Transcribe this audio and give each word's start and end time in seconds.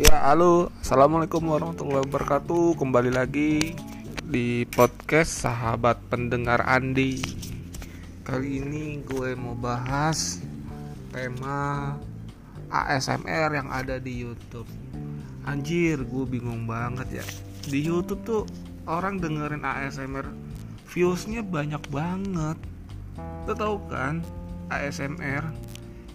Ya, 0.00 0.32
halo. 0.32 0.72
Assalamualaikum 0.80 1.44
warahmatullahi 1.44 2.08
wabarakatuh. 2.08 2.72
Kembali 2.80 3.12
lagi 3.12 3.76
di 4.24 4.64
podcast 4.72 5.44
Sahabat 5.44 6.00
Pendengar 6.08 6.64
Andi. 6.64 7.20
Kali 8.24 8.64
ini 8.64 9.04
gue 9.04 9.36
mau 9.36 9.52
bahas 9.52 10.40
tema 11.12 12.00
ASMR 12.72 13.60
yang 13.60 13.68
ada 13.68 14.00
di 14.00 14.24
YouTube. 14.24 14.64
Anjir, 15.44 16.00
gue 16.00 16.24
bingung 16.24 16.64
banget 16.64 17.20
ya. 17.20 17.26
Di 17.68 17.84
YouTube 17.84 18.24
tuh 18.24 18.42
orang 18.88 19.20
dengerin 19.20 19.68
ASMR 19.68 20.24
viewsnya 20.88 21.44
banyak 21.44 21.84
banget. 21.92 22.56
Lo 23.44 23.76
kan 23.92 24.24
ASMR 24.72 25.44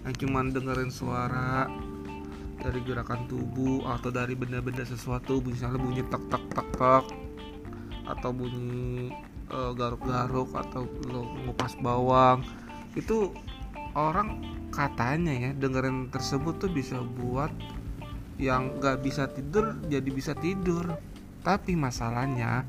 yang 0.01 0.13
cuman 0.17 0.57
dengerin 0.57 0.89
suara 0.89 1.69
dari 2.65 2.81
gerakan 2.81 3.29
tubuh 3.29 3.85
atau 3.85 4.09
dari 4.09 4.33
benda-benda 4.33 4.81
sesuatu 4.81 5.37
misalnya 5.45 5.77
bunyi 5.77 6.01
tek 6.09 6.23
tek 6.33 6.43
tek 6.49 6.69
tek 6.73 7.05
atau 8.09 8.29
bunyi 8.33 9.13
uh, 9.53 9.69
garuk-garuk 9.77 10.49
atau 10.57 10.89
lo 11.05 11.29
ngupas 11.45 11.77
bawang 11.77 12.41
itu 12.97 13.29
orang 13.93 14.41
katanya 14.73 15.31
ya 15.31 15.49
dengerin 15.53 16.09
tersebut 16.09 16.57
tuh 16.57 16.71
bisa 16.73 16.99
buat 16.99 17.53
yang 18.35 18.75
nggak 18.79 18.99
bisa 18.99 19.31
tidur 19.31 19.79
jadi 19.87 20.09
bisa 20.11 20.35
tidur. 20.35 20.99
Tapi 21.45 21.77
masalahnya 21.77 22.65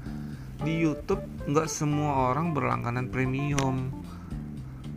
di 0.62 0.84
YouTube 0.84 1.24
nggak 1.48 1.68
semua 1.68 2.30
orang 2.30 2.52
berlangganan 2.52 3.10
premium. 3.10 3.90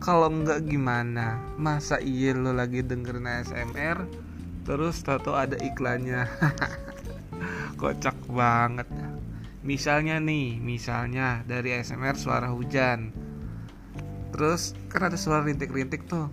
Kalau 0.00 0.32
nggak 0.32 0.64
gimana 0.64 1.40
masa 1.60 2.00
iya 2.00 2.32
lo 2.32 2.56
lagi 2.56 2.80
dengerin 2.80 3.28
ASMR 3.28 3.98
terus 4.64 5.00
tato 5.04 5.36
ada 5.36 5.56
iklannya. 5.60 6.28
Kocak 7.80 8.16
banget. 8.28 8.86
Misalnya 9.60 10.16
nih 10.20 10.56
misalnya 10.60 11.44
dari 11.44 11.76
ASMR 11.76 12.16
suara 12.16 12.48
hujan. 12.52 13.12
Terus 14.32 14.72
kan 14.88 15.10
ada 15.10 15.18
suara 15.20 15.44
rintik-rintik 15.44 16.08
tuh. 16.08 16.28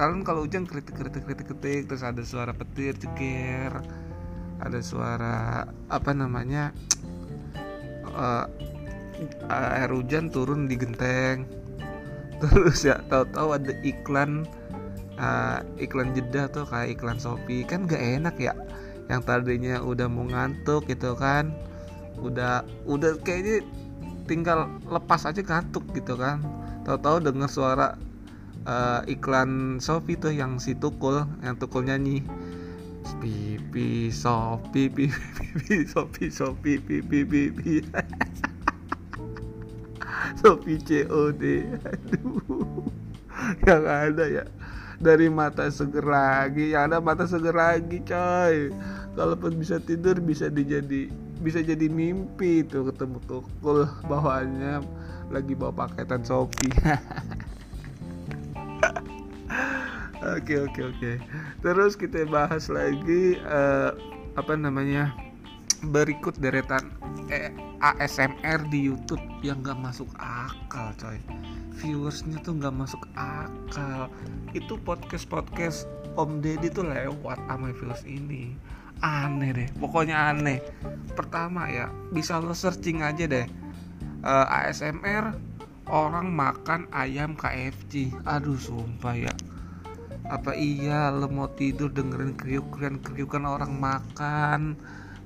Kalian 0.00 0.24
kalau 0.24 0.48
hujan 0.48 0.64
kritik 0.64 0.96
kritik 0.96 1.22
kritik 1.28 1.46
kritik 1.52 1.82
terus 1.86 2.02
ada 2.02 2.24
suara 2.24 2.56
petir 2.56 2.96
ceger 2.96 3.76
ada 4.62 4.78
suara 4.78 5.66
apa 5.90 6.10
namanya 6.14 6.70
uh, 8.14 8.46
air 9.50 9.90
hujan 9.90 10.30
turun 10.30 10.70
di 10.70 10.78
genteng. 10.78 11.46
Terus 12.42 12.82
ya 12.82 12.98
tahu-tahu 13.06 13.54
ada 13.54 13.72
iklan 13.86 14.46
uh, 15.18 15.60
iklan 15.80 16.14
jeda 16.16 16.48
tuh 16.48 16.64
kayak 16.68 16.98
iklan 16.98 17.18
Shopee. 17.18 17.66
Kan 17.66 17.88
gak 17.88 18.00
enak 18.00 18.36
ya 18.38 18.54
yang 19.10 19.20
tadinya 19.26 19.82
udah 19.82 20.06
mau 20.08 20.24
ngantuk 20.28 20.86
gitu 20.88 21.18
kan. 21.18 21.52
Udah 22.22 22.62
udah 22.86 23.18
kayaknya 23.20 23.66
tinggal 24.30 24.70
lepas 24.88 25.26
aja 25.26 25.42
ngantuk 25.42 25.84
gitu 25.92 26.16
kan. 26.16 26.40
Tahu-tahu 26.86 27.22
dengar 27.22 27.50
suara 27.50 27.98
uh, 28.66 29.02
iklan 29.10 29.82
Shopee 29.82 30.18
tuh 30.18 30.32
yang 30.34 30.58
si 30.62 30.74
Tukul 30.78 31.26
yang 31.42 31.58
Tukul 31.58 31.88
nyanyi. 31.88 32.22
Pipi 33.18 34.14
Shopee 34.14 34.86
pipi 34.86 35.10
pipi 35.10 35.82
Shopee 35.86 36.30
Shopee 36.30 36.78
pipi 36.78 37.26
pipi 37.26 37.82
Shopee 40.40 40.78
COD 40.78 41.42
aduh. 41.90 42.86
Yang 43.66 43.84
ada 43.90 44.24
ya 44.30 44.44
dari 45.02 45.26
mata 45.26 45.66
seger 45.68 46.06
lagi. 46.06 46.72
Yang 46.72 46.82
ada 46.88 46.96
mata 47.02 47.24
seger 47.26 47.52
lagi 47.52 47.98
coy. 48.06 48.70
Kalaupun 49.18 49.58
bisa 49.58 49.82
tidur 49.82 50.16
bisa 50.22 50.48
dijadi 50.48 51.10
bisa 51.42 51.58
jadi 51.58 51.90
mimpi 51.90 52.62
tuh 52.62 52.86
ketemu 52.94 53.18
tukul 53.26 53.90
bawahnya 54.06 54.78
lagi 55.28 55.58
bawa 55.58 55.74
paketan 55.74 56.22
Shopee. 56.22 56.70
Oke 60.22 60.54
oke 60.54 60.80
oke. 60.86 61.12
Terus 61.66 61.98
kita 61.98 62.22
bahas 62.30 62.70
lagi 62.70 63.42
uh, 63.42 63.90
apa 64.38 64.54
namanya 64.54 65.10
berikut 65.90 66.38
deretan. 66.38 66.94
Eh, 67.26 67.50
ASMR 67.82 68.70
di 68.70 68.86
YouTube 68.86 69.22
yang 69.42 69.64
gak 69.66 69.78
masuk 69.82 70.06
akal 70.22 70.94
coy. 70.94 71.18
Viewersnya 71.82 72.38
tuh 72.44 72.54
nggak 72.60 72.76
masuk 72.76 73.02
akal. 73.16 74.06
Itu 74.52 74.78
podcast 74.84 75.26
podcast 75.26 75.90
Om 76.14 76.44
Deddy 76.44 76.68
tuh 76.68 76.86
lewat 76.86 77.40
sama 77.48 77.72
viewers 77.72 78.04
ini. 78.04 78.52
Aneh 79.02 79.50
deh 79.50 79.68
pokoknya 79.80 80.30
aneh. 80.30 80.62
Pertama 81.16 81.66
ya 81.66 81.90
bisa 82.14 82.38
lo 82.38 82.54
searching 82.54 83.02
aja 83.02 83.26
deh. 83.26 83.48
Uh, 84.22 84.46
eh, 84.46 84.70
ASMR 84.70 85.34
orang 85.90 86.30
makan 86.30 86.86
ayam 86.94 87.34
KFC 87.34 88.14
aduh 88.28 88.60
sumpah 88.60 89.16
ya. 89.18 89.34
Apa 90.30 90.54
iya 90.54 91.10
lo 91.10 91.26
mau 91.26 91.50
tidur 91.50 91.90
dengerin 91.90 92.38
kriuk-kriukan 92.38 93.02
kriukan 93.02 93.42
orang 93.42 93.74
makan 93.80 94.78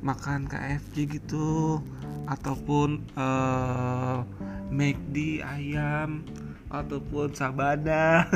makan 0.03 0.51
KFC 0.51 1.07
gitu. 1.09 1.81
Ataupun 2.27 3.07
uh, 3.15 4.27
McD 4.73 5.45
ayam. 5.45 6.25
Ataupun 6.73 7.37
sabana. 7.37 8.27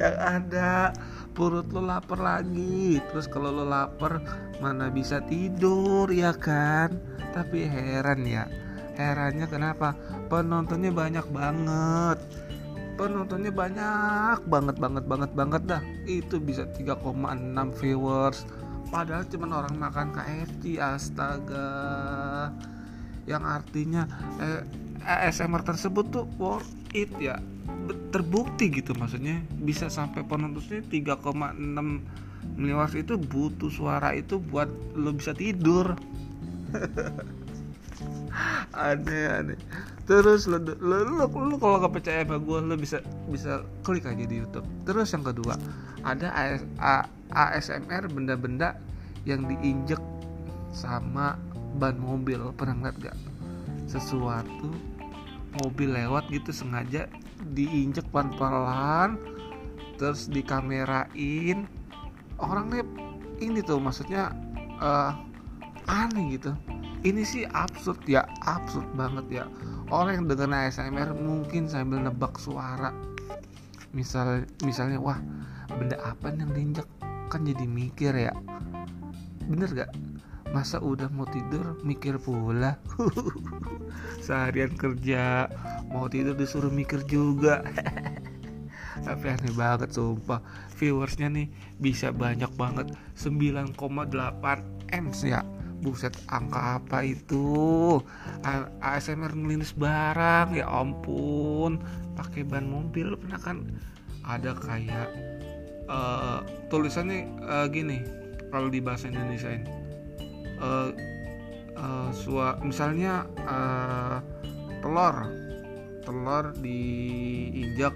Yang 0.00 0.16
ada. 0.18 0.90
Perut 1.36 1.70
lo 1.70 1.86
lapar 1.86 2.18
lagi. 2.18 2.98
Terus 3.12 3.30
kalau 3.30 3.54
lo 3.54 3.62
lapar 3.62 4.18
mana 4.58 4.90
bisa 4.90 5.22
tidur 5.22 6.10
ya 6.10 6.34
kan? 6.34 6.98
Tapi 7.30 7.62
heran 7.62 8.26
ya. 8.26 8.50
Herannya 8.98 9.46
kenapa? 9.46 9.94
Penontonnya 10.26 10.90
banyak 10.90 11.30
banget 11.30 12.17
penontonnya 12.98 13.54
banyak 13.54 14.42
banget 14.50 14.76
banget 14.82 15.04
banget 15.06 15.30
banget 15.32 15.62
dah. 15.70 15.82
Itu 16.04 16.42
bisa 16.42 16.66
3,6 16.66 17.14
viewers. 17.78 18.42
Padahal 18.90 19.22
cuma 19.30 19.46
orang 19.54 19.78
makan 19.78 20.10
KFC 20.10 20.82
astaga. 20.82 22.50
Yang 23.30 23.44
artinya 23.46 24.02
eh, 24.42 24.62
ASMR 25.06 25.62
tersebut 25.62 26.10
tuh 26.10 26.26
worth 26.42 26.68
it 26.90 27.08
ya. 27.22 27.38
Terbukti 28.10 28.68
gitu 28.74 28.92
maksudnya. 28.98 29.38
Bisa 29.62 29.86
sampai 29.86 30.26
penontonnya 30.26 30.82
3,6 30.82 32.58
miliar 32.58 32.90
itu 32.98 33.14
butuh 33.14 33.70
suara 33.70 34.10
itu 34.18 34.42
buat 34.42 34.66
lo 34.98 35.14
bisa 35.14 35.30
tidur. 35.32 35.94
Aneh 38.76 39.24
aneh 39.26 39.58
terus 40.08 40.48
lo 40.48 40.56
lo 40.56 41.04
lo, 41.04 41.28
lo 41.28 41.56
kalau 41.60 41.84
gak 41.84 42.00
percaya 42.00 42.24
sama 42.24 42.40
gue 42.40 42.58
lo 42.64 42.74
bisa 42.80 43.04
bisa 43.28 43.60
klik 43.84 44.08
aja 44.08 44.24
di 44.24 44.40
YouTube. 44.40 44.64
Terus 44.88 45.12
yang 45.12 45.20
kedua 45.20 45.54
ada 46.00 46.32
AS, 46.32 46.64
A, 46.80 47.04
ASMR 47.36 48.08
benda-benda 48.08 48.80
yang 49.28 49.44
diinjek 49.44 50.00
sama 50.72 51.36
ban 51.76 52.00
mobil. 52.00 52.40
Pernah 52.56 52.88
ngeliat 52.88 52.96
gak 53.04 53.16
sesuatu 53.84 54.72
mobil 55.60 55.92
lewat 55.92 56.32
gitu 56.32 56.56
sengaja 56.56 57.04
diinjek 57.52 58.08
pelan-pelan 58.08 59.20
terus 60.00 60.32
dikamerain. 60.32 61.68
Orangnya 62.40 62.80
ini 63.44 63.60
tuh 63.60 63.76
maksudnya 63.76 64.32
uh, 64.80 65.12
aneh 65.84 66.40
gitu 66.40 66.56
ini 67.06 67.22
sih 67.22 67.46
absurd 67.54 68.02
ya 68.10 68.26
absurd 68.42 68.86
banget 68.98 69.42
ya. 69.42 69.44
Orang 69.88 70.24
yang 70.24 70.26
dengar 70.26 70.68
ASMR 70.68 71.14
mungkin 71.14 71.70
sambil 71.70 72.02
nebak 72.02 72.36
suara. 72.42 72.90
Misal 73.94 74.44
misalnya 74.66 74.98
wah 74.98 75.18
benda 75.70 75.96
apa 76.02 76.34
yang 76.34 76.50
diinjek? 76.50 76.86
Kan 77.30 77.46
jadi 77.46 77.64
mikir 77.64 78.12
ya. 78.16 78.34
Bener 79.46 79.70
gak 79.72 79.92
masa 80.48 80.80
udah 80.80 81.06
mau 81.12 81.28
tidur 81.28 81.78
mikir 81.86 82.18
pula. 82.18 82.80
Seharian 84.24 84.74
kerja 84.74 85.46
mau 85.88 86.10
tidur 86.10 86.34
disuruh 86.34 86.72
mikir 86.72 87.04
juga. 87.06 87.62
Tapi 89.06 89.24
aneh 89.30 89.54
banget 89.54 89.94
sumpah. 89.94 90.42
Viewersnya 90.74 91.30
nih 91.30 91.46
bisa 91.78 92.10
banyak 92.10 92.50
banget. 92.58 92.90
9,8 93.14 93.78
m 94.88 95.06
ya 95.22 95.57
buset 95.80 96.14
angka 96.28 96.82
apa 96.82 97.06
itu? 97.06 97.98
ASMR 98.82 99.32
ngelindes 99.34 99.74
barang 99.74 100.54
ya 100.54 100.66
ampun. 100.66 101.78
Pakai 102.18 102.42
ban 102.42 102.66
mobil 102.66 103.14
pernah 103.14 103.40
kan? 103.40 103.58
Ada 104.26 104.52
kayak 104.58 105.08
uh, 105.88 106.44
tulisannya 106.68 107.26
uh, 107.42 107.66
gini 107.70 108.04
kalau 108.52 108.68
di 108.68 108.82
bahasa 108.82 109.08
Indonesia 109.08 109.48
ini. 109.54 109.68
Uh, 110.58 110.90
uh, 111.78 112.10
sua 112.10 112.58
misalnya 112.60 113.24
uh, 113.46 114.18
telur. 114.82 115.16
Telur 116.02 116.44
diinjak 116.58 117.92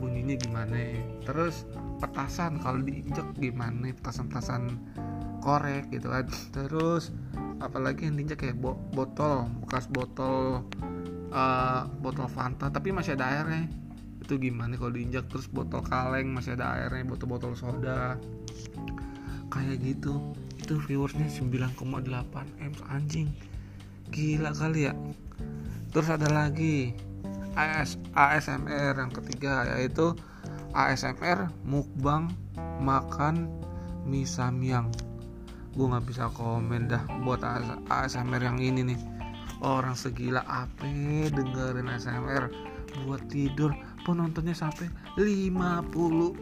bunyinya 0.00 0.34
gimana? 0.40 0.96
Terus 1.26 1.68
petasan 2.00 2.56
kalau 2.62 2.80
diinjek 2.80 3.26
gimana? 3.36 3.92
Petasan-petasan 3.92 4.62
korek 5.40 5.90
gitu 5.90 6.10
kan. 6.10 6.26
Terus 6.56 7.14
apalagi 7.58 8.06
yang 8.06 8.14
diinjek 8.14 8.38
kayak 8.46 8.56
bo 8.62 8.78
botol 8.94 9.50
bekas 9.66 9.90
botol 9.90 10.62
uh, 11.34 11.82
botol 11.98 12.30
Fanta 12.30 12.70
tapi 12.70 12.94
masih 12.94 13.18
ada 13.18 13.26
airnya. 13.30 13.66
Itu 14.22 14.36
gimana 14.36 14.76
kalau 14.76 14.92
diinjak 14.92 15.30
terus 15.32 15.48
botol 15.48 15.80
kaleng 15.80 16.36
masih 16.36 16.52
ada 16.58 16.76
airnya 16.76 17.06
botol-botol 17.08 17.56
soda. 17.56 18.20
Kayak 19.48 19.80
gitu. 19.80 20.20
Itu 20.60 20.76
viewersnya 20.84 21.32
9,8 21.32 21.80
m 22.60 22.74
anjing. 22.92 23.32
Gila 24.12 24.52
kali 24.52 24.90
ya. 24.90 24.92
Terus 25.88 26.08
ada 26.12 26.28
lagi 26.28 26.92
AS, 27.56 27.96
ASMR 28.12 28.94
yang 29.00 29.10
ketiga 29.10 29.64
yaitu 29.74 30.12
ASMR 30.76 31.48
mukbang 31.64 32.28
makan 32.78 33.48
mie 34.04 34.28
samyang 34.28 34.92
gue 35.78 35.86
nggak 35.86 36.10
bisa 36.10 36.26
komen 36.34 36.90
dah 36.90 37.06
buat 37.22 37.38
ASMR 37.86 38.42
yang 38.42 38.58
ini 38.58 38.82
nih. 38.82 38.98
Orang 39.62 39.94
segila 39.94 40.42
apa 40.42 40.90
dengerin 41.30 41.86
ASMR 41.86 42.50
buat 43.06 43.22
tidur 43.30 43.70
penontonnya 44.02 44.58
sampai 44.58 44.90
54 45.14 46.34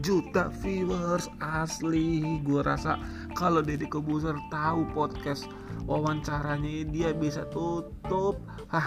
juta 0.00 0.48
viewers. 0.64 1.28
Asli 1.44 2.40
gue 2.40 2.64
rasa 2.64 2.96
kalau 3.36 3.60
Deddy 3.60 3.84
Kobuser 3.92 4.40
tahu 4.48 4.88
podcast 4.96 5.44
wawancaranya 5.84 6.88
dia 6.88 7.12
bisa 7.12 7.44
tutup. 7.52 8.40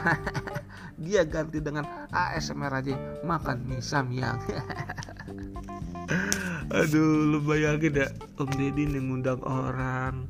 Dia 1.05 1.27
ganti 1.27 1.61
dengan 1.61 1.85
ASMR 2.09 2.73
aja 2.73 2.95
makan 3.21 3.69
mie 3.69 3.83
samyang 3.83 4.41
aduh 6.75 7.31
lu 7.31 7.39
bayangin 7.39 8.03
ya 8.03 8.07
Om 8.35 8.51
Deddy 8.51 8.83
yang 8.91 9.07
ngundang 9.07 9.39
orang 9.47 10.27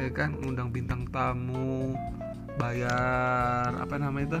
eh 0.00 0.08
kan? 0.08 0.32
Ngundang 0.40 0.72
bintang 0.72 1.04
tamu 1.12 1.92
bayar 2.56 3.68
apa 3.76 3.94
namanya 4.00 4.40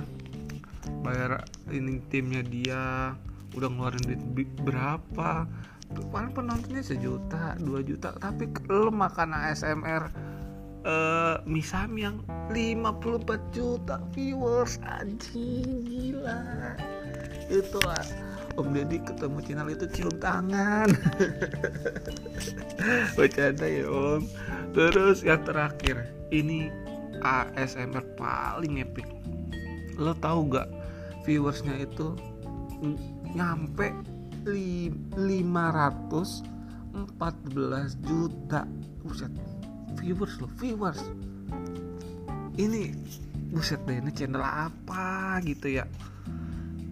Bayar 1.04 1.44
ini 1.68 2.00
timnya 2.08 2.40
dia 2.40 3.12
udah 3.52 3.68
ngeluarin 3.68 4.32
duit 4.32 4.48
berapa? 4.64 5.44
Paling 6.10 6.32
penontonnya 6.32 6.80
sejuta 6.80 7.60
dua 7.60 7.84
juta. 7.84 8.16
Tapi 8.16 8.48
lo 8.72 8.88
makan 8.88 9.36
ASMR 9.36 10.10
uh, 10.88 11.36
misam 11.44 11.94
yang 12.00 12.16
54 12.50 13.52
juta 13.52 14.00
viewers. 14.16 14.80
Anjing 14.80 15.84
gila. 15.84 16.40
Itu 17.52 17.78
Om 18.54 18.70
Deddy 18.70 19.02
ketemu 19.02 19.42
channel 19.42 19.74
itu 19.74 19.86
cium 19.90 20.14
tangan. 20.22 20.86
Bercanda 23.18 23.66
ya 23.66 23.90
Om. 23.90 24.22
Terus 24.70 25.26
yang 25.26 25.42
terakhir 25.42 26.06
ini 26.30 26.70
ASMR 27.18 28.06
paling 28.14 28.78
epic. 28.78 29.10
Lo 29.98 30.14
tahu 30.18 30.50
gak 30.54 30.70
viewersnya 31.26 31.82
itu 31.82 32.14
nyampe 33.34 33.90
514 34.46 36.46
juta. 38.06 38.62
Buset 39.02 39.34
viewers 39.98 40.38
loh 40.38 40.50
viewers. 40.62 41.02
Ini 42.54 42.94
buset 43.50 43.82
deh 43.82 43.98
ini 43.98 44.14
channel 44.14 44.46
apa 44.46 45.42
gitu 45.42 45.82
ya? 45.82 45.90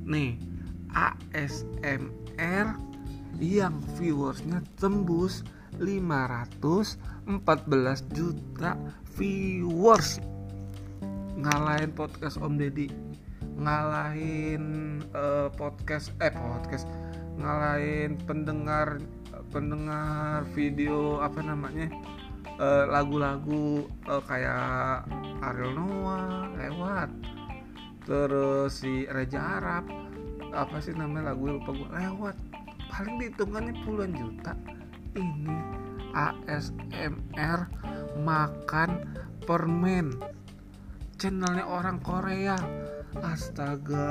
Nih 0.02 0.51
ASMR 0.92 2.76
yang 3.40 3.80
viewersnya 3.96 4.62
tembus 4.76 5.42
514 5.80 6.92
juta 8.12 8.76
viewers. 9.16 10.20
Ngalahin 11.36 11.90
podcast 11.96 12.38
Om 12.38 12.60
Deddy 12.60 13.12
ngalahin 13.58 14.64
uh, 15.12 15.52
podcast 15.52 16.10
eh 16.24 16.32
podcast 16.32 16.88
ngalahin 17.36 18.16
pendengar 18.24 19.00
pendengar 19.52 20.44
video 20.56 21.20
apa 21.20 21.40
namanya 21.44 21.92
uh, 22.56 22.88
lagu-lagu 22.88 23.84
uh, 24.08 24.22
kayak 24.24 25.04
Ariel 25.44 25.76
Noah 25.76 26.48
lewat. 26.56 27.10
Terus 28.02 28.82
si 28.82 29.06
Raja 29.06 29.62
Arab 29.62 29.84
apa 30.52 30.76
sih 30.84 30.92
namanya 30.92 31.32
lagu 31.32 31.48
lupa 31.48 31.72
gue 31.72 31.88
lewat. 31.88 32.36
Paling 32.92 33.16
dihitungannya 33.18 33.74
puluhan 33.88 34.12
juta. 34.12 34.52
Ini 35.16 35.56
ASMR 36.12 37.72
makan 38.20 38.90
permen. 39.48 40.12
Channelnya 41.16 41.64
orang 41.64 41.96
Korea. 42.04 42.60
Astaga. 43.20 44.08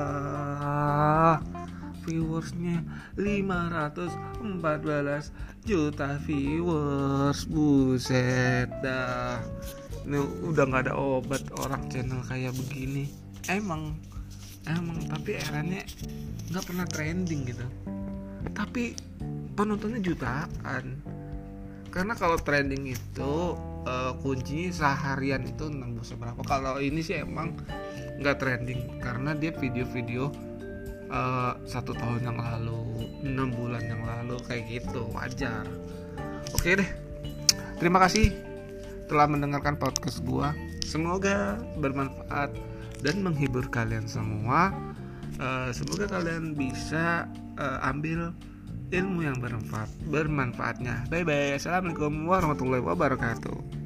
Viewersnya 2.02 2.82
514 3.18 5.34
juta 5.62 6.18
viewers. 6.26 7.46
Buset 7.46 8.70
dah. 8.82 9.38
Ini 10.02 10.18
udah 10.50 10.66
nggak 10.66 10.90
ada 10.90 10.98
obat 10.98 11.46
orang 11.62 11.86
channel 11.94 12.26
kayak 12.26 12.58
begini. 12.58 13.06
Emang 13.46 14.02
emang 14.70 15.00
tapi 15.10 15.38
eranya 15.38 15.82
nggak 16.52 16.66
pernah 16.68 16.86
trending 16.86 17.42
gitu. 17.50 17.66
Tapi 18.52 18.94
penontonnya 19.56 20.02
jutaan. 20.02 21.00
Karena 21.92 22.16
kalau 22.16 22.40
trending 22.40 22.88
itu 22.88 23.34
uh, 23.84 24.16
kuncinya 24.24 24.72
seharian 24.72 25.44
itu 25.44 25.68
nembus 25.68 26.16
berapa. 26.16 26.40
Kalau 26.48 26.80
ini 26.80 27.04
sih 27.04 27.20
emang 27.20 27.58
nggak 28.22 28.38
trending 28.38 29.02
karena 29.02 29.34
dia 29.34 29.52
video-video 29.52 30.32
uh, 31.12 31.54
satu 31.68 31.92
tahun 31.98 32.32
yang 32.32 32.38
lalu 32.40 32.80
enam 33.28 33.50
bulan 33.52 33.84
yang 33.84 34.02
lalu 34.06 34.40
kayak 34.48 34.70
gitu 34.70 35.10
wajar. 35.12 35.68
Oke 36.56 36.80
deh 36.80 36.90
terima 37.82 37.98
kasih 37.98 38.32
telah 39.10 39.28
mendengarkan 39.28 39.76
podcast 39.76 40.24
gua. 40.24 40.56
Semoga 40.86 41.60
bermanfaat 41.80 42.54
dan 43.02 43.26
menghibur 43.26 43.66
kalian 43.70 44.06
semua 44.06 44.74
uh, 45.42 45.70
semoga 45.74 46.06
kalian 46.10 46.54
bisa 46.54 47.26
uh, 47.58 47.90
ambil 47.90 48.34
ilmu 48.92 49.24
yang 49.24 49.40
bermanfaat 49.40 49.88
bermanfaatnya. 50.12 51.08
Bye 51.08 51.24
bye. 51.24 51.56
Assalamualaikum 51.56 52.28
warahmatullahi 52.28 52.84
wabarakatuh 52.84 53.81